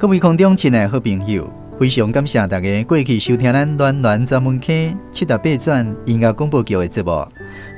[0.00, 1.46] 各位空中亲爱好朋友，
[1.78, 7.10] 非常感谢大家过去收听咱暖暖专门 K 七十八转音乐广播剧的节目。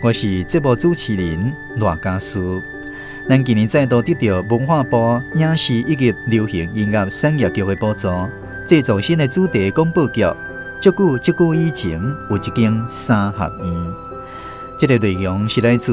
[0.05, 2.61] 我是节目主持人罗家书。
[3.29, 8.09] 咱今年再度得到文化部影视以及流行音乐产业局的补助，
[8.69, 10.25] 制作新的主题广播剧。
[10.81, 12.01] 即久即久以前
[12.31, 13.95] 有一间三合院，
[14.79, 15.93] 这个内容是来自。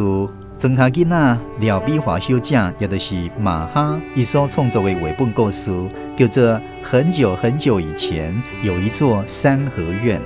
[0.59, 5.71] 庄下囡仔廖碧华小姐，也就是马哈伊所创作的绘本故事，
[6.17, 6.43] 叫做
[6.83, 10.19] 《很久很久以前有一座三合院》。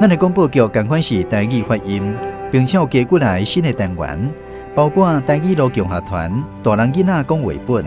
[0.00, 2.14] 咱的广播剧赶快是台语发音，
[2.52, 4.32] 并且有加过来新的单元，
[4.76, 6.32] 包括台语罗强合团、
[6.62, 7.84] 大人囡仔讲绘本，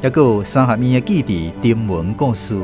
[0.00, 2.60] 也有三合院的基地丁文故事。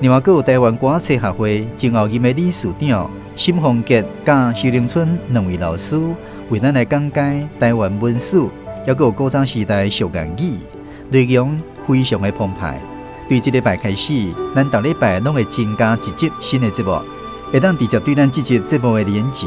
[0.00, 5.98] 另外，还有台湾国册协会前后任的理事长沈凤杰甲徐凌春两位老师。
[6.50, 8.40] 为咱来讲解台湾文史，
[8.86, 10.56] 还有古早时代俗谚语，
[11.10, 12.80] 内容非常的澎湃。
[13.28, 16.98] 对这礼拜开始，咱逐礼拜拢会增加一集新的节目，
[17.52, 19.46] 会当直接对咱这集节目的连接，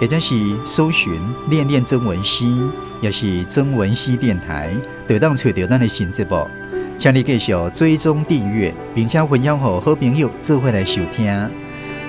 [0.00, 2.62] 或者是搜寻练练曾文溪，
[3.02, 4.74] 也是曾文溪电台，
[5.06, 6.48] 就当找到咱的新节目。
[7.02, 11.50] 请你继续追踪订阅，并且分享给好朋友做伙来收听。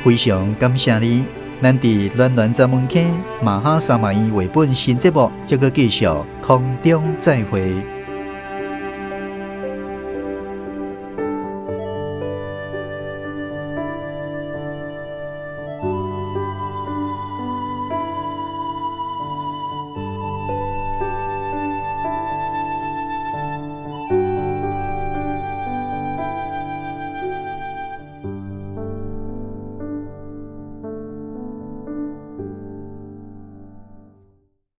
[0.03, 1.25] 非常感谢你。
[1.59, 3.00] 咱伫暖暖在门口
[3.41, 6.08] 马哈三合院绘本新节目，这个继续
[6.44, 7.73] 空中再会。